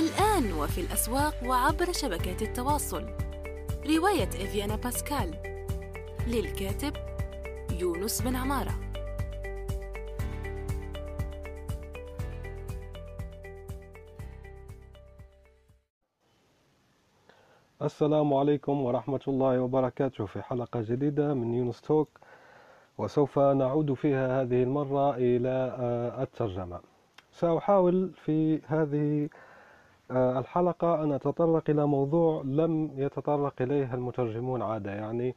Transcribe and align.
الآن 0.00 0.52
وفي 0.52 0.80
الأسواق 0.80 1.34
وعبر 1.46 1.92
شبكات 1.92 2.42
التواصل. 2.42 3.04
رواية 3.86 4.28
إفيانا 4.28 4.76
باسكال. 4.76 5.30
للكاتب 6.26 6.92
يونس 7.80 8.22
بن 8.22 8.36
عمارة. 8.36 8.74
السلام 17.82 18.34
عليكم 18.34 18.80
ورحمة 18.80 19.20
الله 19.28 19.60
وبركاته 19.60 20.26
في 20.26 20.42
حلقة 20.42 20.80
جديدة 20.80 21.34
من 21.34 21.54
يونس 21.54 21.80
توك 21.80 22.08
وسوف 22.98 23.38
نعود 23.38 23.94
فيها 23.94 24.42
هذه 24.42 24.62
المرة 24.62 25.16
إلى 25.16 25.76
الترجمة. 26.22 26.80
سأحاول 27.32 28.10
في 28.24 28.60
هذه 28.66 29.28
الحلقة 30.10 31.02
أن 31.02 31.12
أتطرق 31.12 31.70
إلى 31.70 31.86
موضوع 31.86 32.42
لم 32.44 32.90
يتطرق 32.96 33.54
إليه 33.62 33.94
المترجمون 33.94 34.62
عادة. 34.62 34.90
يعني 34.90 35.34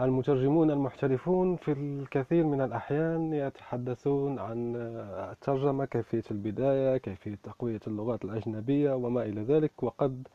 المترجمون 0.00 0.70
المحترفون 0.70 1.56
في 1.56 1.72
الكثير 1.72 2.44
من 2.44 2.60
الأحيان 2.60 3.32
يتحدثون 3.32 4.38
عن 4.38 4.76
آه، 4.76 5.32
الترجمة 5.32 5.84
كيفية 5.84 6.22
البداية 6.30 6.96
كيفية 6.96 7.38
تقوية 7.42 7.80
اللغات 7.86 8.24
الأجنبية 8.24 8.92
وما 8.92 9.22
إلى 9.22 9.42
ذلك 9.42 9.82
وقد 9.82 10.28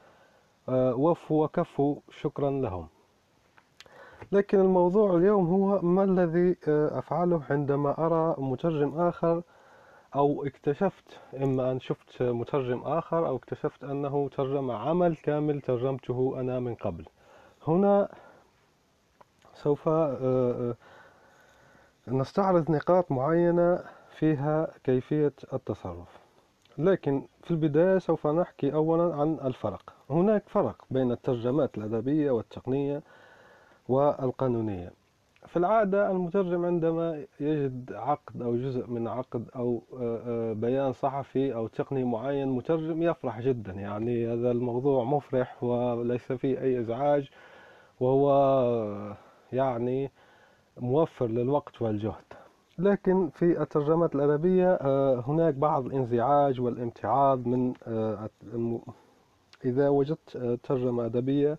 آه، 0.69 0.95
وفوا 0.95 1.43
وكفوا 1.45 1.95
شكرا 2.09 2.49
لهم. 2.51 2.87
لكن 4.31 4.59
الموضوع 4.59 5.15
اليوم 5.15 5.47
هو 5.47 5.81
ما 5.81 6.03
الذي 6.03 6.55
آه، 6.67 6.99
أفعله 6.99 7.41
عندما 7.49 8.05
أرى 8.05 8.35
مترجم 8.37 8.99
آخر 8.99 9.41
أو 10.15 10.45
اكتشفت 10.45 11.19
إما 11.43 11.71
أن 11.71 11.79
شفت 11.79 12.21
مترجم 12.21 12.81
آخر 12.81 13.27
أو 13.27 13.35
اكتشفت 13.35 13.83
أنه 13.83 14.29
ترجم 14.29 14.71
عمل 14.71 15.15
كامل 15.15 15.61
ترجمته 15.61 16.35
أنا 16.39 16.59
من 16.59 16.75
قبل. 16.75 17.05
هنا 17.67 18.09
سوف 19.53 19.87
آه، 19.87 20.75
نستعرض 22.07 22.71
نقاط 22.71 23.11
معينة 23.11 23.79
فيها 24.17 24.67
كيفية 24.83 25.33
التصرف. 25.53 26.19
لكن 26.77 27.27
في 27.43 27.51
البداية 27.51 27.97
سوف 27.97 28.27
نحكي 28.27 28.73
أولا 28.73 29.15
عن 29.15 29.37
الفرق. 29.43 29.93
هناك 30.09 30.43
فرق 30.49 30.85
بين 30.91 31.11
الترجمات 31.11 31.77
الأدبية 31.77 32.31
والتقنية 32.31 33.03
والقانونية. 33.89 34.91
في 35.47 35.57
العادة 35.57 36.11
المترجم 36.11 36.65
عندما 36.65 37.25
يجد 37.39 37.93
عقد 37.93 38.41
أو 38.41 38.55
جزء 38.55 38.87
من 38.87 39.07
عقد 39.07 39.49
أو 39.55 39.83
آه، 39.93 40.21
آه، 40.27 40.53
بيان 40.53 40.91
صحفي 40.91 41.53
أو 41.53 41.67
تقني 41.67 42.03
معين 42.03 42.47
مترجم 42.47 43.03
يفرح 43.03 43.41
جدا. 43.41 43.71
يعني 43.71 44.27
هذا 44.33 44.51
الموضوع 44.51 45.03
مفرح 45.03 45.63
وليس 45.63 46.31
فيه 46.31 46.61
أي 46.61 46.79
إزعاج 46.79 47.29
وهو 47.99 48.31
آه، 48.31 49.17
يعني 49.53 50.11
موفر 50.77 51.27
للوقت 51.27 51.81
والجهد. 51.81 52.25
لكن 52.77 53.29
في 53.29 53.61
الترجمات 53.61 54.15
الأدبية 54.15 54.79
هناك 55.19 55.53
بعض 55.53 55.85
الانزعاج 55.85 56.61
والامتعاض 56.61 57.47
من 57.47 57.73
إذا 59.65 59.89
وجدت 59.89 60.59
ترجمة 60.63 61.05
أدبية 61.05 61.57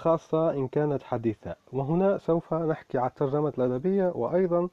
خاصة 0.00 0.50
إن 0.50 0.68
كانت 0.68 1.02
حديثة. 1.02 1.56
وهنا 1.72 2.18
سوف 2.18 2.54
نحكي 2.54 2.98
عن 2.98 3.06
الترجمات 3.06 3.58
الأدبية 3.58 4.12
وأيضا 4.14 4.68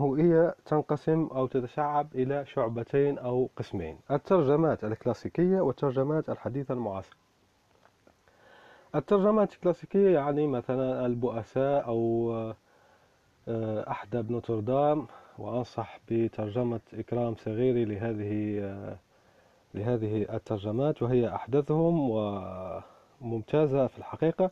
هي 0.00 0.54
تنقسم 0.64 1.28
أو 1.32 1.46
تتشعب 1.46 2.08
إلى 2.14 2.46
شعبتين 2.46 3.18
أو 3.18 3.50
قسمين 3.56 3.98
الترجمات 4.10 4.84
الكلاسيكية 4.84 5.60
والترجمات 5.60 6.30
الحديثة 6.30 6.74
المعاصرة. 6.74 7.16
الترجمات 8.94 9.52
الكلاسيكية 9.52 10.14
يعني 10.14 10.46
مثلا 10.46 11.06
البؤساء 11.06 11.86
أو 11.86 12.32
آه، 12.32 12.56
آه، 13.48 13.90
أحدب 13.90 14.30
نوتردام 14.30 15.06
وأنصح 15.38 15.98
بترجمة 16.10 16.80
إكرام 16.94 17.34
صغيري 17.34 17.84
لهذه 17.84 18.60
آه، 18.62 18.96
لهذه 19.74 20.26
الترجمات 20.34 21.02
وهي 21.02 21.34
أحدثهم 21.34 22.10
وممتازة 23.22 23.86
في 23.86 23.98
الحقيقة. 23.98 24.50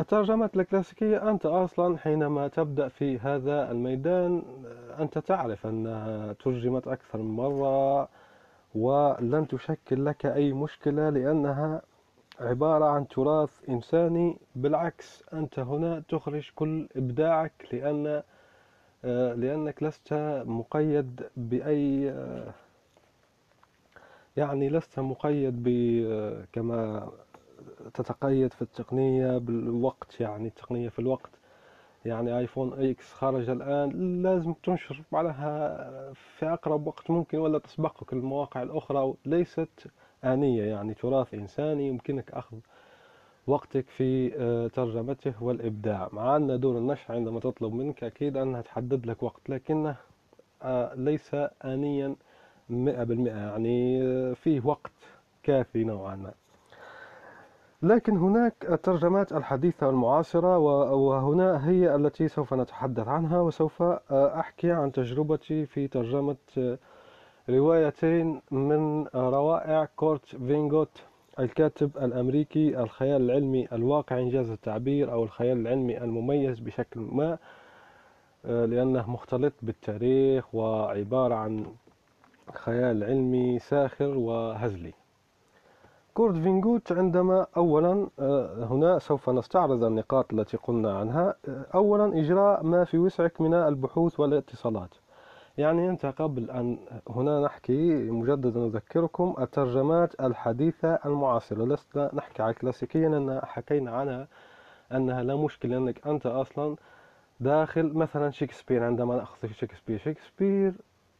الترجمات 0.00 0.56
الكلاسيكية 0.56 1.30
أنت 1.30 1.46
أصلا 1.46 1.98
حينما 1.98 2.48
تبدأ 2.48 2.88
في 2.88 3.18
هذا 3.18 3.70
الميدان 3.70 4.42
آه، 4.66 5.02
أنت 5.02 5.18
تعرف 5.18 5.66
أنها 5.66 6.32
ترجمت 6.32 6.88
أكثر 6.88 7.18
من 7.18 7.36
مرة 7.36 8.08
ولن 8.74 9.48
تشكل 9.48 10.04
لك 10.06 10.26
أي 10.26 10.52
مشكلة 10.52 11.10
لأنها 11.10 11.82
عبارة 12.40 12.84
عن 12.84 13.08
تراث 13.08 13.50
إنساني. 13.68 14.36
بالعكس 14.56 15.24
أنت 15.32 15.58
هنا 15.58 16.02
تخرج 16.08 16.50
كل 16.54 16.88
إبداعك 16.96 17.52
لأن 17.72 18.22
آه، 19.04 19.34
لأنك 19.34 19.82
لست 19.82 20.14
مقيد 20.46 21.20
بأي 21.36 22.10
آه، 22.10 22.54
يعني 24.36 24.68
لست 24.68 25.00
مقيد 25.00 25.62
كما 26.52 27.10
تتقيد 27.94 28.52
في 28.52 28.62
التقنية 28.62 29.38
بالوقت 29.38 30.20
يعني 30.20 30.48
التقنية 30.48 30.88
في 30.88 30.98
الوقت. 30.98 31.30
يعني 32.04 32.38
آيفون 32.38 32.90
إكس 32.90 33.12
خرج 33.12 33.50
الآن 33.50 34.22
لازم 34.22 34.52
تنشر 34.52 35.02
معناها 35.12 36.12
في 36.12 36.46
أقرب 36.46 36.86
وقت 36.86 37.10
ممكن 37.10 37.38
ولا 37.38 37.58
تسبقك 37.58 38.12
المواقع 38.12 38.62
الأخرى 38.62 39.14
ليست 39.26 39.86
آنية. 40.24 40.64
يعني 40.64 40.94
تراث 40.94 41.34
إنساني 41.34 41.88
يمكنك 41.88 42.30
أخذ 42.30 42.56
وقتك 43.46 43.88
في 43.88 44.32
آه، 44.36 44.66
ترجمته 44.68 45.42
والإبداع. 45.42 46.08
مع 46.12 46.36
أن 46.36 46.60
دور 46.60 46.78
النشر 46.78 47.14
عندما 47.14 47.40
تطلب 47.40 47.72
منك 47.74 48.04
أكيد 48.04 48.36
أنها 48.36 48.60
تحدد 48.62 49.06
لك 49.06 49.22
وقت 49.22 49.50
لكنه 49.50 49.96
آه، 50.62 50.94
ليس 50.94 51.36
آنيا 51.64 52.16
مئة 52.70 53.04
بالمئة. 53.04 53.36
يعني 53.36 54.02
آه، 54.02 54.32
فيه 54.32 54.60
وقت 54.64 54.92
كافي 55.42 55.84
نوعا 55.84 56.16
ما. 56.16 56.32
لكن 57.84 58.16
هناك 58.16 58.54
الترجمات 58.68 59.32
الحديثة 59.32 59.86
والمعاصرة 59.86 60.58
و- 60.58 60.98
وهنا 61.08 61.68
هي 61.68 61.94
التي 61.94 62.28
سوف 62.28 62.54
نتحدث 62.54 63.08
عنها 63.08 63.40
وسوف 63.40 63.82
آه، 63.82 64.40
أحكي 64.40 64.72
عن 64.72 64.92
تجربتي 64.92 65.66
في 65.66 65.88
ترجمة 65.88 66.36
آه، 66.58 66.78
روايتين 67.50 68.40
من 68.50 69.06
روائع 69.14 69.84
كورت 69.96 70.26
فونيغوت 70.26 71.02
الكاتب 71.40 71.90
الأمريكي 71.96 72.78
الخيال 72.80 73.22
العلمي 73.22 73.68
الواقع 73.72 74.18
إن 74.18 74.29
جاز 74.29 74.50
التعبير 74.50 75.12
أو 75.12 75.24
الخيال 75.24 75.58
العلمي 75.58 75.98
المميز 75.98 76.58
بشكل 76.60 77.00
ما 77.00 77.38
آه، 78.46 78.64
لأنه 78.64 79.10
مختلط 79.10 79.52
بالتاريخ 79.62 80.54
وعبارة 80.54 81.34
عن 81.34 81.66
خيال 82.54 83.04
علمي 83.04 83.58
ساخر 83.58 84.16
وهزلي. 84.18 84.92
كورت 86.14 86.36
فينغوت 86.36 86.92
عندما 86.92 87.46
أولا 87.56 88.08
آه، 88.18 88.64
هنا 88.64 88.98
سوف 88.98 89.30
نستعرض 89.30 89.84
النقاط 89.84 90.32
التي 90.32 90.56
قلنا 90.56 90.98
عنها. 90.98 91.34
آه، 91.48 91.66
أولا 91.74 92.20
إجراء 92.20 92.62
ما 92.64 92.84
في 92.84 92.98
وسعك 92.98 93.40
من 93.40 93.54
البحوث 93.54 94.20
والاتصالات. 94.20 94.94
يعني 95.58 95.90
أنت 95.90 96.06
قبل 96.06 96.50
أن 96.50 96.78
هنا 97.08 97.40
نحكي 97.40 98.10
مجددا 98.10 98.60
نذكركم 98.60 99.34
الترجمات 99.38 100.20
الحديثة 100.20 100.98
المعاصرة. 101.06 101.64
لسنا 101.64 102.10
نحكي 102.14 102.42
على 102.42 102.50
الكلاسيكية 102.50 103.08
لأن 103.08 103.40
حكينا 103.44 103.90
عنها 103.90 104.28
أنها 104.92 105.22
لا 105.22 105.36
مشكلة 105.36 105.72
لأنك 105.78 106.06
أنت 106.06 106.26
أصلا 106.26 106.76
داخل 107.40 107.92
مثلا 107.94 108.30
شكسبير 108.30 108.84
عندما 108.84 109.16
نأخذ 109.16 109.48
شكسبير 109.52 109.98
شكسبير 109.98 110.74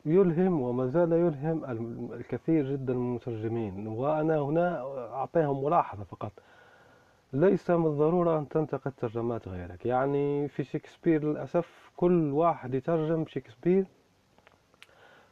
يلهم 0.06 0.60
وما 0.60 0.86
زال 0.86 1.12
يلهم 1.12 1.64
الكثير 2.12 2.72
جدا 2.72 2.94
من 2.94 3.06
المترجمين. 3.06 3.86
وأنا 3.86 4.38
هنا 4.38 4.82
أعطيهم 5.14 5.64
ملاحظة 5.64 6.04
فقط. 6.04 6.32
ليس 7.32 7.70
من 7.70 7.86
الضرورة 7.86 8.38
أن 8.38 8.48
تنتقد 8.48 8.92
ترجمات 8.92 9.48
غيرك. 9.48 9.86
يعني 9.86 10.48
في 10.48 10.64
شكسبير 10.64 11.24
للأسف 11.24 11.90
كل 11.96 12.30
واحد 12.32 12.74
يترجم 12.74 13.24
شكسبير. 13.28 13.86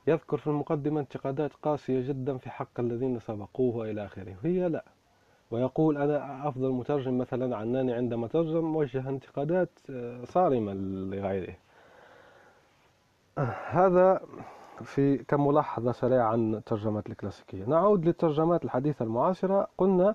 يذكر 0.07 0.37
في 0.37 0.47
المقدمة 0.47 1.01
انتقادات 1.01 1.53
قاسية 1.53 2.09
جدا 2.09 2.39
في 2.39 2.51
حق 2.51 2.81
الذين 2.81 3.19
سبقوه 3.19 3.77
وإلى 3.77 4.05
آخره. 4.05 4.37
هي 4.43 4.69
لا. 4.69 4.85
ويقول 5.51 5.97
أنا 5.97 6.49
أفضل 6.49 6.71
مترجم 6.71 7.19
مثلا 7.19 7.57
عناني 7.57 7.93
عندما 7.93 8.27
ترجم 8.27 8.77
وجه 8.77 9.09
انتقادات 9.09 9.71
آه، 9.91 10.25
صارمة 10.25 10.73
لغيره. 10.73 11.55
آه، 13.39 13.55
هذا 13.71 14.21
في 14.85 15.17
كملاحظة 15.19 15.93
سريعة 15.93 16.27
عن 16.29 16.55
الترجمات 16.55 17.07
الكلاسيكية. 17.07 17.65
نعود 17.65 18.05
للترجمات 18.07 18.65
الحديثة 18.65 19.03
المعاصرة. 19.05 19.67
قلنا 19.79 20.15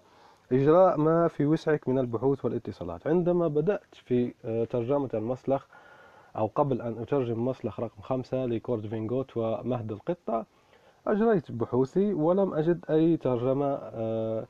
إجراء 0.52 0.98
ما 0.98 1.28
في 1.28 1.46
وسعك 1.46 1.90
من 1.90 2.00
البحوث 2.00 2.46
والاتصالات. 2.46 3.08
عندما 3.08 3.48
بدأت 3.48 3.96
في 3.96 4.34
آه، 4.46 4.64
ترجمة 4.64 5.10
المسلخ 5.14 5.66
أو 6.38 6.48
قبل 6.56 6.82
أن 6.82 7.02
أترجم 7.02 7.46
مسلخ 7.46 7.80
رقم 7.80 8.02
خمسة 8.02 8.46
لكورد 8.46 8.88
فينغوت 8.88 9.38
ومهد 9.38 9.92
القطة 9.92 10.46
أجريت 11.08 11.52
بحوثي 11.52 12.14
ولم 12.14 12.54
أجد 12.54 12.86
أي 12.90 13.18
ترجمة 13.18 13.80
آه، 13.82 14.46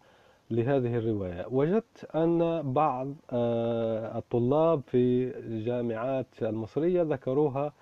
لهذه 0.52 0.98
الرواية. 0.98 1.46
وجدت 1.52 2.16
أن 2.16 2.62
بعض 2.74 3.08
آه، 3.32 4.18
الطلاب 4.18 4.82
في 4.88 5.38
الجامعات 5.38 6.28
المصرية 6.42 7.02
ذكروها 7.02 7.74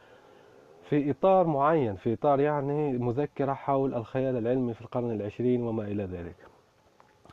في 0.89 1.11
إطار 1.11 1.47
معين 1.47 1.95
في 1.95 2.13
إطار 2.13 2.39
يعني 2.39 2.97
مذكرة 2.97 3.53
حول 3.53 3.93
الخيال 3.93 4.37
العلمي 4.37 4.73
في 4.73 4.81
القرن 4.81 5.11
العشرين 5.11 5.61
وما 5.61 5.83
إلى 5.83 6.03
ذلك. 6.03 6.35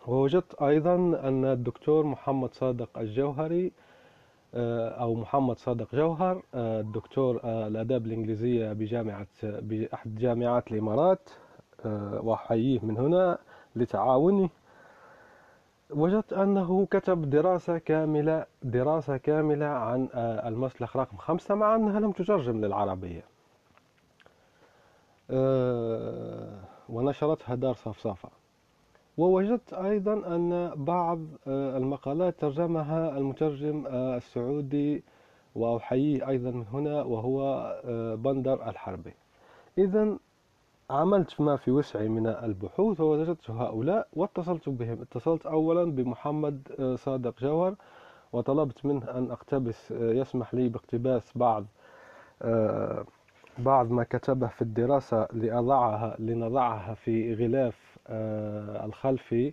ووجدت 0.06 0.62
أيضا 0.62 0.94
أن 0.94 1.44
الدكتور 1.44 2.06
محمد 2.06 2.54
صادق 2.54 2.98
الجوهري 2.98 3.72
آه، 4.54 4.88
أو 4.88 5.14
محمد 5.14 5.58
صادق 5.58 5.94
جوهر 5.94 6.42
آه، 6.54 6.80
الدكتور 6.80 7.40
آه، 7.44 7.66
الآداب 7.66 8.06
الإنجليزية 8.06 8.72
بجامعة 8.72 9.26
بأحد 9.42 10.14
جامعات 10.14 10.72
الإمارات 10.72 11.30
وأحييه 12.22 12.80
من 12.82 12.96
هنا 12.98 13.38
لتعاونه 13.76 14.48
وجدت 15.90 16.32
أنه 16.32 16.86
كتب 16.86 17.30
دراسة 17.30 17.78
كاملة 17.78 18.46
دراسة 18.62 19.16
كاملة 19.16 19.66
عن 19.66 20.08
المسلخ 20.14 20.96
رقم 20.96 21.16
خمسة 21.16 21.54
مع 21.54 21.76
أنها 21.76 22.00
لم 22.00 22.12
تترجم 22.12 22.64
للعربية. 22.64 23.31
ونشرتها 26.88 27.54
دار 27.54 27.74
صفصافة 27.74 28.28
ووجدت 29.18 29.72
أيضا 29.72 30.12
أن 30.12 30.72
بعض 30.76 31.18
آه، 31.46 31.76
المقالات 31.76 32.40
ترجمها 32.40 33.18
المترجم 33.18 33.86
آه، 33.86 34.16
السعودي 34.16 35.02
وأحييه 35.54 36.28
أيضا 36.28 36.50
من 36.50 36.66
هنا 36.72 37.02
وهو 37.02 37.42
آه، 37.84 38.14
بندر 38.14 38.68
الحربي. 38.70 39.12
إذا 39.78 40.16
عملت 40.90 41.40
ما 41.40 41.56
في 41.56 41.70
وسعي 41.70 42.08
من 42.08 42.26
البحوث 42.26 43.00
ووجدت 43.00 43.50
هؤلاء 43.50 44.08
واتصلت 44.12 44.68
بهم. 44.68 45.02
اتصلت 45.02 45.46
أولا 45.46 45.84
بمحمد 45.84 46.68
صادق 46.98 47.40
جوهر 47.40 47.74
وطلبت 48.32 48.86
منه 48.86 49.10
أن 49.10 49.30
أقتبس 49.30 49.90
يسمح 49.90 50.54
لي 50.54 50.68
باقتباس 50.68 51.32
بعض 51.34 51.64
بعض 53.58 53.90
ما 53.90 54.04
كتبه 54.04 54.46
في 54.46 54.62
الدراسة 54.62 55.28
لأضعها 55.32 56.16
لنضعها 56.18 56.94
في 56.94 57.34
غلاف 57.34 57.98
آه، 58.08 58.84
الخلفي 58.84 59.52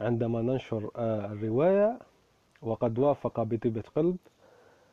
عندما 0.00 0.42
ننشر 0.42 0.90
آه، 0.96 1.26
الرواية 1.26 1.98
وقد 2.62 2.98
وافق 2.98 3.42
بطيبة 3.42 3.82
قلب. 3.96 4.16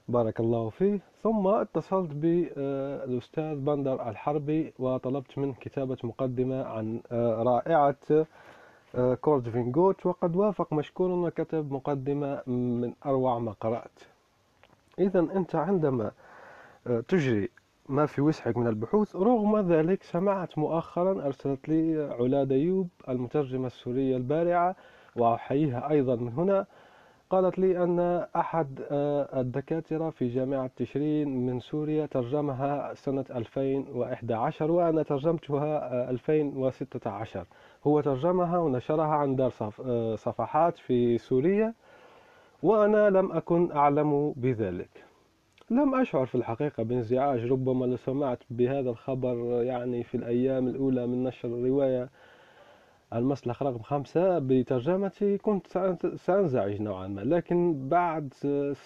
بارك 0.07 0.39
الله 0.39 0.69
فيه. 0.69 0.99
ثم 1.23 1.47
اتصلت 1.47 2.11
بالأستاذ 2.13 3.55
بندر 3.55 4.09
الحربي 4.09 4.73
وطلبت 4.79 5.37
منه 5.37 5.53
كتابة 5.53 5.97
مقدمة 6.03 6.63
عن 6.63 7.01
آه، 7.11 7.43
رائعة 7.43 8.25
كورت 9.21 9.49
فونيغوت. 9.49 10.05
وقد 10.05 10.35
وافق 10.35 10.73
مشكور 10.73 11.11
وكتب 11.11 11.71
مقدمة 11.73 12.41
من 12.47 12.93
أروع 13.05 13.39
ما 13.39 13.51
قرأت. 13.51 13.99
إذا 14.99 15.19
أنت 15.19 15.55
عندما 15.55 16.11
تجري 17.07 17.49
ما 17.89 18.05
في 18.05 18.21
وسعك 18.21 18.57
من 18.57 18.67
البحوث 18.67 19.15
رغم 19.15 19.71
ذلك 19.71 20.03
سمعت 20.03 20.57
مؤخرا 20.57 21.25
أرسلت 21.25 21.69
لي 21.69 22.15
علا 22.19 22.43
ديوب 22.43 22.87
المترجمة 23.09 23.67
السورية 23.67 24.17
البارعة 24.17 24.75
وأحييها 25.15 25.89
أيضا 25.89 26.15
من 26.15 26.33
هنا. 26.33 26.65
قالت 27.29 27.59
لي 27.59 27.83
أن 27.83 28.25
أحد 28.35 28.79
آه، 28.91 29.41
الدكاترة 29.41 30.09
في 30.09 30.27
جامعة 30.27 30.69
تشرين 30.75 31.45
من 31.45 31.59
سوريا 31.59 32.05
ترجمها 32.05 32.93
سنة 32.93 33.25
2011 33.35 34.71
وأنا 34.71 35.03
ترجمتها 35.03 36.09
2016 36.09 37.39
آه، 37.39 37.45
هو 37.87 38.01
ترجمها 38.01 38.57
ونشرها 38.57 39.05
عن 39.15 39.35
دار 39.35 39.53
آه، 39.85 40.15
صفحات 40.15 40.77
في 40.77 41.17
سوريا 41.17 41.73
وأنا 42.63 43.09
لم 43.09 43.31
أكن 43.31 43.71
أعلم 43.71 44.33
بذلك. 44.37 45.12
لم 45.69 45.95
أشعر 45.95 46.25
في 46.25 46.35
الحقيقة 46.35 46.83
بانزعاج 46.83 47.51
ربما 47.51 47.85
لو 47.85 47.95
سمعت 47.95 48.39
بهذا 48.49 48.89
الخبر 48.89 49.63
يعني 49.63 50.03
في 50.03 50.17
الأيام 50.17 50.67
الأولى 50.67 51.07
من 51.07 51.23
نشر 51.23 51.47
الرواية 51.47 52.09
المسلخ 53.13 53.63
رقم 53.63 53.79
خمسة 53.79 54.39
بترجمتي 54.39 55.37
كنت 55.37 55.67
سأنزعج 56.15 56.81
نوعا 56.81 57.07
ما. 57.07 57.21
لكن 57.21 57.89
بعد 57.89 58.33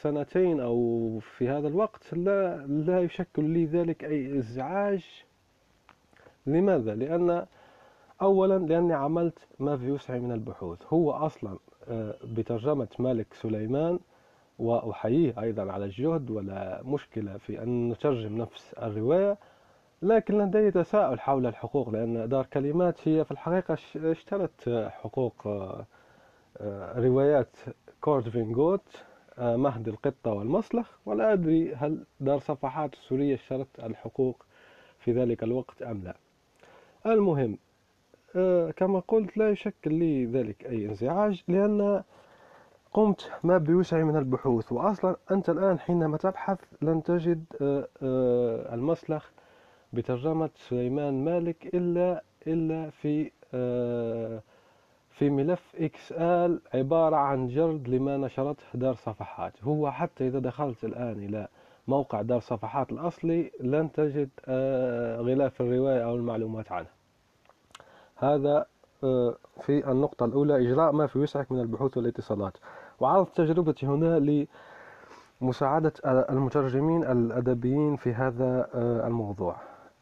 سنتين 0.01 0.59
أو 0.59 1.19
في 1.19 1.49
هذا 1.49 1.67
الوقت 1.67 2.13
لا, 2.13 2.57
لا 2.67 3.01
يشكل 3.01 3.43
لي 3.43 3.65
ذلك 3.65 4.03
أي 4.03 4.37
إزعاج. 4.37 5.05
لماذا؟ 6.47 6.95
لأن 6.95 7.45
أولا 8.21 8.57
لأني 8.57 8.93
عملت 8.93 9.39
ما 9.59 9.77
في 9.77 9.91
وسعي 9.91 10.19
من 10.19 10.31
البحوث. 10.31 10.93
هو 10.93 11.11
أصلا 11.11 11.57
آه، 11.89 12.15
بترجمة 12.23 12.87
مالك 12.99 13.33
سليمان 13.33 13.99
وأحييه 14.59 15.33
أيضا 15.41 15.71
على 15.71 15.85
الجهد 15.85 16.31
ولا 16.31 16.81
مشكلة 16.85 17.37
في 17.37 17.63
أن 17.63 17.89
نترجم 17.89 18.37
نفس 18.37 18.73
الرواية 18.73 19.37
لكن 20.01 20.37
لدي 20.37 20.71
تساؤل 20.71 21.19
حول 21.19 21.45
الحقوق 21.45 21.89
لأن 21.89 22.29
دار 22.29 22.45
كلمات 22.45 23.07
هي 23.07 23.25
في 23.25 23.31
الحقيقة 23.31 23.77
اشترت 23.95 24.69
حقوق 24.89 25.47
آه، 25.47 25.85
آه، 26.57 26.99
روايات 26.99 27.57
كورت 28.01 28.29
فونيغوت 28.29 29.03
آه، 29.37 29.55
مهد 29.55 29.87
القطة 29.87 30.31
والمسلخ 30.31 30.91
ولا 31.05 31.33
أدري 31.33 31.75
هل 31.75 32.05
دار 32.19 32.39
صفحات 32.39 32.93
السورية 32.93 33.35
اشترت 33.35 33.79
الحقوق 33.79 34.45
في 34.99 35.11
ذلك 35.11 35.43
الوقت 35.43 35.81
أم 35.81 36.03
لا. 36.03 36.15
المهم 37.05 37.57
كما 38.75 38.99
قلت 39.07 39.37
لا 39.37 39.49
يشكل 39.49 39.93
لي 39.93 40.25
ذلك 40.25 40.65
أي 40.65 40.85
انزعاج 40.85 41.43
لأن 41.47 42.03
قمت 42.93 43.31
ما 43.43 43.57
بوسعي 43.57 44.03
من 44.03 44.15
البحوث 44.15 44.71
وأصلا 44.71 45.15
أنت 45.31 45.49
الآن 45.49 45.79
حينما 45.79 46.17
تبحث 46.17 46.59
لن 46.81 47.03
تجد 47.03 47.45
آه، 47.61 47.87
آه، 48.03 48.75
المسلخ 48.75 49.31
بترجمة 49.93 50.49
سليمان 50.55 51.25
مالك 51.25 51.75
إلا 51.75 52.23
إلا 52.47 52.89
في 52.89 53.31
آه، 53.53 54.41
في 55.09 55.29
ملف 55.29 55.75
إكس 55.75 56.11
آل 56.11 56.61
عبارة 56.73 57.15
عن 57.15 57.47
جرد 57.47 57.89
لما 57.89 58.17
نشرته 58.17 58.63
دار 58.73 58.93
صفحات. 58.93 59.63
هو 59.63 59.91
حتى 59.91 60.27
إذا 60.27 60.39
دخلت 60.39 60.83
الآن 60.83 61.23
إلى 61.23 61.47
موقع 61.87 62.21
دار 62.21 62.39
صفحات 62.39 62.91
الأصلي 62.91 63.51
لن 63.59 63.91
تجد 63.91 64.29
غلاف 65.19 65.61
الرواية 65.61 66.03
أو 66.03 66.15
المعلومات 66.15 66.71
عنه. 66.71 66.87
هذا 68.15 68.65
في 69.61 69.91
النقطة 69.91 70.25
الأولى 70.25 70.55
إجراء 70.67 70.91
ما 70.91 71.07
في 71.07 71.19
وسعك 71.19 71.51
من 71.51 71.59
البحوث 71.59 71.97
والاتصالات. 71.97 72.57
وعرضت 72.99 73.37
تجربتي 73.37 73.85
هنا 73.85 74.45
لمساعدة 75.41 75.93
المترجمين 76.05 77.03
الأدبيين 77.03 77.95
في 77.95 78.13
هذا 78.13 78.69
آه، 78.75 79.07
الموضوع. 79.07 79.55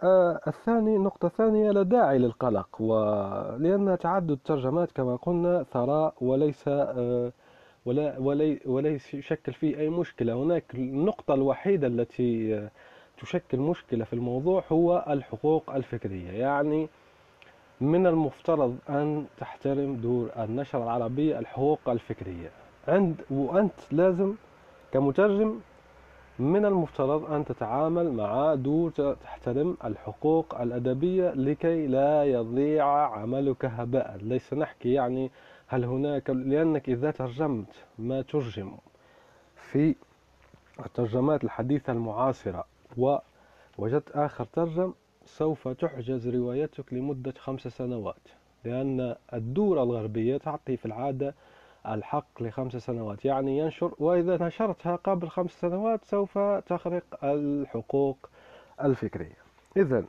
آه، 0.03 0.41
الثاني 0.47 0.97
نقطة 0.97 1.27
ثانية 1.27 1.71
لا 1.71 1.83
داعي 1.83 2.17
للقلق 2.17 2.81
ولأن 2.81 3.97
تعدد 4.01 4.31
الترجمات 4.31 4.91
كما 4.91 5.15
قلنا 5.15 5.63
ثراء 5.63 6.13
وليس 6.21 6.63
آه، 6.67 7.31
ولا 7.85 8.19
ولي 8.19 8.59
وليس 8.65 9.13
يشكل 9.13 9.53
فيه 9.53 9.77
أي 9.79 9.89
مشكلة. 9.89 10.33
هناك 10.33 10.75
النقطة 10.75 11.33
الوحيدة 11.33 11.87
التي 11.87 12.69
تشكل 13.17 13.57
مشكلة 13.59 14.05
في 14.05 14.13
الموضوع 14.13 14.63
هو 14.71 15.05
الحقوق 15.09 15.69
الفكرية. 15.75 16.31
يعني 16.31 16.89
من 17.81 18.07
المفترض 18.07 18.77
أن 18.89 19.25
تحترم 19.37 19.95
دور 19.95 20.29
النشر 20.37 20.83
العربية 20.83 21.39
الحقوق 21.39 21.79
الفكرية. 21.89 22.49
عند 22.87 23.21
وأنت 23.29 23.73
لازم 23.91 24.33
كمترجم 24.91 25.59
من 26.39 26.65
المفترض 26.65 27.31
أن 27.31 27.45
تتعامل 27.45 28.11
مع 28.11 28.55
دور 28.55 28.91
تحترم 29.23 29.77
الحقوق 29.85 30.61
الأدبية 30.61 31.31
لكي 31.31 31.87
لا 31.87 32.23
يضيع 32.23 32.85
عملك 32.87 33.65
هباء. 33.65 34.17
ليس 34.21 34.53
نحكي 34.53 34.93
يعني 34.93 35.31
هل 35.67 35.85
هناك 35.85 36.29
لأنك 36.29 36.89
إذا 36.89 37.11
ترجمت 37.11 37.73
ما 37.99 38.21
ترجم 38.21 38.71
في 39.71 39.95
الترجمات 40.85 41.43
الحديثة 41.43 41.93
المعاصرة 41.93 42.63
ووجدت 42.97 44.11
آخر 44.11 44.45
ترجم 44.45 44.93
سوف 45.25 45.67
تحجز 45.67 46.27
روايتك 46.27 46.93
لمدة 46.93 47.33
خمس 47.37 47.67
سنوات 47.67 48.27
لأن 48.65 49.15
الدور 49.33 49.83
الغربية 49.83 50.37
تعطي 50.37 50.77
في 50.77 50.85
العادة 50.85 51.35
الحق 51.87 52.41
لخمس 52.41 52.75
سنوات. 52.75 53.25
يعني 53.25 53.57
ينشر 53.57 53.93
وإذا 53.99 54.47
نشرتها 54.47 54.95
قبل 54.95 55.27
خمس 55.27 55.51
سنوات 55.51 56.05
سوف 56.05 56.37
تخرق 56.37 57.03
الحقوق 57.23 58.29
الفكرية. 58.83 59.37
إذا 59.77 60.03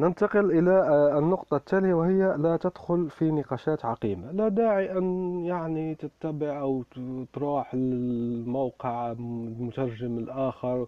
ننتقل 0.00 0.58
إلى 0.58 0.70
آه، 0.70 1.18
النقطة 1.18 1.56
التالية 1.56 1.94
وهي 1.94 2.36
لا 2.38 2.56
تدخل 2.56 3.10
في 3.10 3.30
نقاشات 3.30 3.84
عقيمة. 3.84 4.32
لا 4.32 4.48
داعي 4.48 4.98
أن 4.98 5.40
يعني 5.44 5.94
تتبع 5.94 6.60
أو 6.60 6.84
تروح 7.32 7.70
الموقع 7.74 9.12
المترجم 9.12 10.18
الآخر 10.18 10.86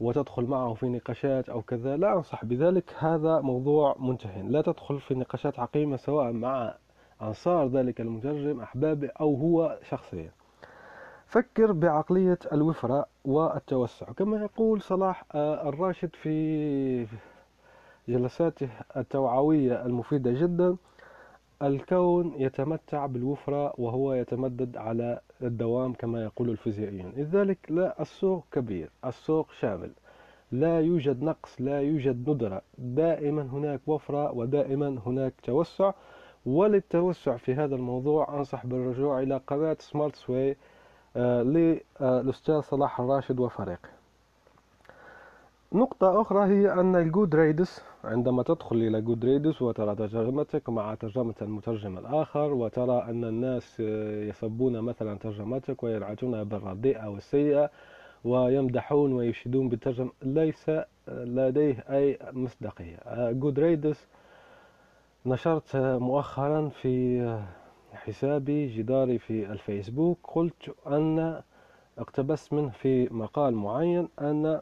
وتدخل 0.00 0.44
معه 0.44 0.74
في 0.74 0.88
نقاشات 0.88 1.48
أو 1.48 1.62
كذا 1.62 1.96
لا 1.96 2.16
أنصح 2.16 2.44
بذلك 2.44 2.94
هذا 2.98 3.40
موضوع 3.40 3.96
منتهي 3.98 4.42
لا 4.42 4.62
تدخل 4.62 5.00
في 5.00 5.14
نقاشات 5.14 5.58
عقيمة 5.58 5.96
سواء 5.96 6.32
مع 6.32 6.74
أنصار 7.22 7.68
ذلك 7.68 8.00
المترجم 8.00 8.60
أحبابه 8.60 9.10
أو 9.20 9.34
هو 9.34 9.78
شخصيا. 9.82 10.30
فكر 11.26 11.72
بعقلية 11.72 12.38
الوفرة 12.52 13.06
والتوسع. 13.24 14.12
كما 14.12 14.36
يقول 14.36 14.82
صلاح 14.82 15.24
آه، 15.34 15.68
الراشد 15.68 16.10
في 16.14 17.06
جلساته 18.08 18.68
التوعوية 18.96 19.86
المفيدة 19.86 20.32
جدا 20.32 20.76
الكون 21.62 22.34
يتمتع 22.36 23.06
بالوفرة 23.06 23.74
وهو 23.78 24.14
يتمدد 24.14 24.76
على 24.76 25.20
الدوام 25.42 25.92
كما 25.92 26.24
يقول 26.24 26.50
الفيزيائيون. 26.50 27.12
لذلك 27.16 27.58
لا 27.70 28.02
السوق 28.02 28.44
كبير 28.52 28.90
السوق 29.04 29.50
شامل. 29.60 29.90
لا 30.52 30.80
يوجد 30.80 31.22
نقص 31.22 31.60
لا 31.60 31.80
يوجد 31.80 32.30
ندرة. 32.30 32.62
دائما 32.78 33.42
هناك 33.42 33.80
وفرة 33.86 34.32
ودائما 34.32 34.98
هناك 35.06 35.34
توسع. 35.42 35.92
وللتوسع 36.46 37.36
في 37.36 37.54
هذا 37.54 37.74
الموضوع 37.74 38.38
أنصح 38.38 38.66
بالرجوع 38.66 39.22
إلى 39.22 39.40
قناة 39.46 39.76
Smarts 39.80 40.16
Way 40.16 40.56
آه، 41.16 41.42
للأستاذ 41.42 42.60
صلاح 42.60 43.00
الراشد 43.00 43.40
وفريقه 43.40 43.88
نقطة 45.72 46.20
أخرى 46.20 46.44
هي 46.46 46.72
أن 46.72 46.96
ال 46.96 47.34
Goodreads 47.34 47.82
عندما 48.04 48.42
تدخل 48.42 48.76
إلى 48.76 49.00
Goodreads 49.00 49.62
وترى 49.62 49.94
ترجمتك 49.94 50.68
مع 50.68 50.94
ترجمة 50.94 51.34
المترجم 51.42 51.98
الآخر 51.98 52.52
وترى 52.52 53.02
أن 53.02 53.24
الناس 53.24 53.80
يسبون 54.30 54.80
مثلا 54.80 55.18
ترجمتك 55.18 55.82
وينعتونها 55.82 56.42
بالرديئة 56.42 57.06
والسيئة 57.08 57.70
ويمدحون 58.24 59.12
ويشيدون 59.12 59.68
بالترجمة 59.68 60.10
ليس 60.22 60.70
لديه 61.08 61.84
أي 61.90 62.18
مصداقية. 62.32 62.98
Goodreads 63.32 64.06
نشرت 65.26 65.76
مؤخرا 65.76 66.68
في 66.68 67.22
حسابي 67.92 68.66
جداري 68.66 69.18
في 69.18 69.52
الفيسبوك 69.52 70.18
قلت 70.34 70.74
أن 70.86 71.42
اقتبست 71.98 72.52
منه 72.52 72.68
في 72.70 73.08
مقال 73.14 73.54
معين 73.54 74.08
أن 74.20 74.60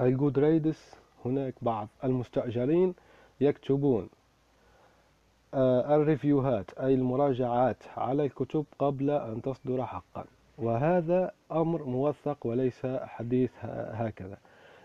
ال 0.00 0.38
Goodreads 0.38 0.96
هناك 1.24 1.54
بعض 1.62 1.88
المستأجرين 2.04 2.94
يكتبون 3.40 4.08
آه، 5.54 5.96
ال 5.96 6.04
review 6.04 6.54
هات 6.54 6.70
أي 6.78 6.94
المراجعات 6.94 7.82
على 7.96 8.24
الكتب 8.24 8.64
قبل 8.78 9.10
أن 9.10 9.42
تصدر 9.42 9.86
حقا. 9.86 10.24
وهذا 10.58 11.32
أمر 11.52 11.84
موثق 11.84 12.46
وليس 12.46 12.86
حديث 12.86 13.50
هكذا. 13.92 14.38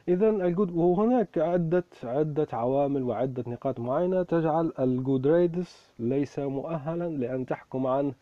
إذا 0.07 0.29
الجود 0.29 0.71
وهناك 0.71 1.37
عدة 1.37 1.83
عدة 2.03 2.47
عوامل 2.53 3.03
وعدة 3.03 3.43
نقاط 3.47 3.79
معينة 3.79 4.23
تجعل 4.23 4.73
الجود 4.79 5.27
ريدس 5.27 5.91
ليس 5.99 6.39
مؤهلا 6.39 7.09
لأن 7.09 7.45
تحكم 7.45 7.87
عنه 7.87 8.13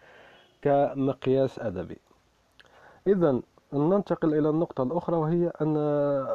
كمقياس 0.62 1.60
أدبي. 1.60 1.98
إذا 3.08 3.41
ننتقل 3.74 4.34
إلى 4.34 4.50
النقطة 4.50 4.84
الأخرى 4.84 5.16
وهي 5.16 5.52
أن 5.62 5.78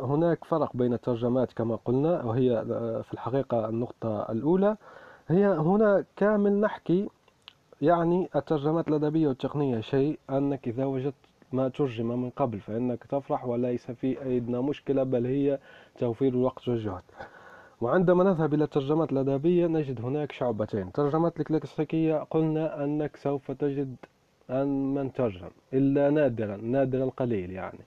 هناك 0.03 0.45
فرق 0.45 0.77
بين 0.77 0.93
الترجمات 0.93 1.53
كما 1.53 1.79
قلنا 1.85 2.23
وهي 2.23 2.65
في 3.03 3.15
الحقيقة 3.15 3.69
النقطة 3.69 4.33
الأولى. 4.33 4.77
هي 5.29 5.47
هنا 5.47 6.05
كامل 6.17 6.53
نحكي 6.61 7.09
يعني 7.83 8.29
الترجمات 8.37 8.89
الأدبية 8.89 9.29
والتقنية 9.29 9.81
شيء 9.81 10.19
أنك 10.31 10.69
إذا 10.69 10.85
وجدت 10.85 11.15
ما 11.53 11.69
ترجم 11.69 12.23
من 12.23 12.31
قبل 12.31 12.61
فإنك 12.61 13.05
تفرح 13.05 13.45
وليس 13.47 13.91
في 13.91 14.23
أيدنا 14.23 14.61
مشكلة 14.61 15.03
بل 15.03 15.27
هي 15.27 15.59
توفير 15.99 16.33
الوقت 16.33 16.69
والجهد. 16.69 17.03
وعندما 17.81 18.25
نذهب 18.25 18.55
إلى 18.55 18.65
الترجمات 18.65 19.13
الأدبية 19.13 19.67
نجد 19.67 20.01
هناك 20.01 20.33
شعبتين. 20.33 20.93
ترجمات 20.93 21.41
الكلاسيكية 21.41 22.27
قلنا 22.31 22.85
أنك 22.85 23.17
سوف 23.17 23.51
تجد 23.51 23.97
أن 24.51 24.95
من 24.95 25.13
ترجم 25.13 25.51
إلا 25.73 26.11
نادرا 26.11 26.57
نادرا 26.57 27.05
القليل 27.05 27.51
يعني. 27.51 27.79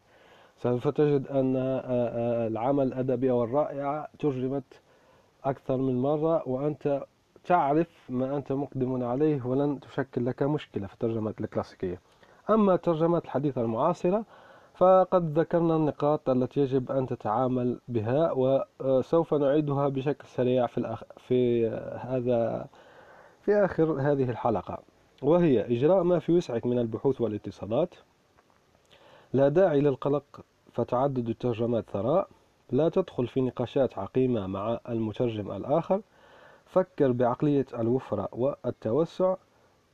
سوف 0.58 0.88
تجد 0.88 1.28
أن 1.28 1.56
العمل 2.52 2.88
الأدبي 2.88 3.32
أو 3.32 3.44
الرائعة 3.44 4.08
ترجمت 4.20 4.82
أكثر 5.46 5.78
من 5.78 6.02
مرة 6.02 6.50
وأنت 6.50 7.04
تعرف 7.46 7.88
ما 8.10 8.38
أنت 8.38 8.52
مقدم 8.52 9.04
عليه 9.04 9.46
ولن 9.46 9.80
تشكل 9.80 10.26
لك 10.26 10.44
مشكلة 10.44 10.88
في 10.88 10.94
الترجمات 10.94 11.42
الكلاسيكية. 11.42 12.02
أما 12.50 12.74
الترجمات 12.74 13.26
الحديثة 13.26 13.62
المعاصرة 13.62 14.24
فقد 14.76 15.40
ذكرنا 15.40 15.76
النقاط 15.76 16.30
التي 16.30 16.60
يجب 16.60 16.92
أن 16.92 17.08
تتعامل 17.08 17.80
بها 17.88 18.32
وسوف 18.80 19.34
نعيدها 19.34 19.88
بشكل 19.88 20.28
سريع 20.28 20.68
في, 20.68 20.78
الأخ... 20.78 21.04
في 21.18 21.68
هذا 22.02 22.68
في 23.42 23.56
آخر 23.56 24.02
هذه 24.02 24.30
الحلقة. 24.30 24.80
وهي 25.22 25.78
إجراء 25.78 26.04
ما 26.04 26.20
في 26.20 26.32
وسعك 26.32 26.66
من 26.66 26.80
البحوث 26.80 27.22
والاتصالات. 27.22 27.96
لا 29.34 29.50
داعي 29.50 29.82
للقلق 29.82 30.24
فتعدد 30.74 31.30
الترجمات 31.30 31.90
ثراء. 31.90 32.30
لا 32.72 32.90
تدخل 32.90 33.28
في 33.28 33.42
نقاشات 33.42 33.98
عقيمة 33.98 34.48
مع 34.48 34.80
المترجم 34.90 35.52
الآخر. 35.52 36.02
فكر 36.66 37.12
بعقلية 37.12 37.66
الوفرة 37.74 38.30
والتوسع. 38.32 39.36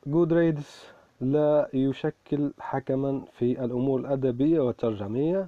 جود 0.08 0.34
ريدز 0.34 0.84
لا 1.22 1.70
يشكل 1.74 2.52
حكما 2.60 3.22
في 3.32 3.66
الأمور 3.66 4.00
الأدبية 4.00 4.60
والترجمية. 4.60 5.48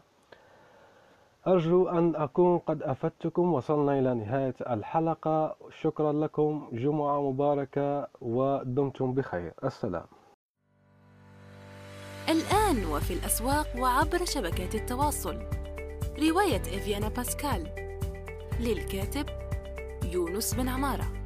أرجو 1.47 1.89
أن 1.89 2.15
أكون 2.15 2.57
قد 2.57 2.83
أفدتكم 2.83 3.53
وصلنا 3.53 3.99
إلى 3.99 4.13
نهاية 4.13 4.55
الحلقة. 4.69 5.55
شكرا 5.81 6.13
لكم. 6.13 6.69
جمعة 6.73 7.31
مباركة 7.31 8.07
ودمتم 8.21 9.13
بخير. 9.13 9.53
السلام. 9.63 10.05
الآن 12.29 12.85
وفي 12.85 13.13
الأسواق 13.13 13.67
وعبر 13.79 14.25
شبكات 14.25 14.75
التواصل. 14.75 15.35
رواية 16.29 16.61
إفيانا 16.61 17.09
باسكال. 17.09 17.67
للكاتب 18.59 19.25
يونس 20.13 20.53
بن 20.53 20.69
عمارة. 20.69 21.24